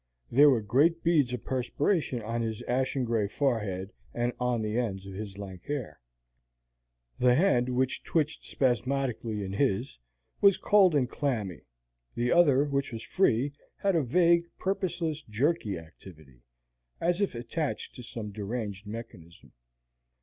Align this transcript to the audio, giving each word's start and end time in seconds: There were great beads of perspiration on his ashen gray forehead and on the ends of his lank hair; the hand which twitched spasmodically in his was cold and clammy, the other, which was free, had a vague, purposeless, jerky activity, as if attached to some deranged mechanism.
There 0.31 0.49
were 0.49 0.61
great 0.63 1.03
beads 1.03 1.31
of 1.31 1.45
perspiration 1.45 2.23
on 2.23 2.41
his 2.41 2.63
ashen 2.63 3.03
gray 3.05 3.27
forehead 3.27 3.93
and 4.15 4.33
on 4.39 4.63
the 4.63 4.79
ends 4.79 5.05
of 5.05 5.13
his 5.13 5.37
lank 5.37 5.65
hair; 5.65 5.99
the 7.19 7.35
hand 7.35 7.69
which 7.69 8.03
twitched 8.03 8.47
spasmodically 8.47 9.43
in 9.43 9.53
his 9.53 9.99
was 10.41 10.57
cold 10.57 10.95
and 10.95 11.07
clammy, 11.07 11.61
the 12.15 12.31
other, 12.31 12.65
which 12.65 12.91
was 12.91 13.03
free, 13.03 13.53
had 13.75 13.95
a 13.95 14.01
vague, 14.01 14.45
purposeless, 14.57 15.21
jerky 15.21 15.77
activity, 15.77 16.41
as 16.99 17.21
if 17.21 17.35
attached 17.35 17.93
to 17.93 18.01
some 18.01 18.31
deranged 18.31 18.87
mechanism. 18.87 19.51